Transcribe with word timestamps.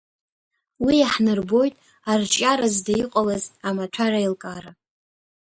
Уи 0.85 0.95
иаҳнарбоит 0.99 1.73
арҿиара 2.11 2.67
зда 2.75 2.93
иҟалаз 3.01 3.43
амаҭәар 3.67 4.13
аилкаара… 4.19 4.71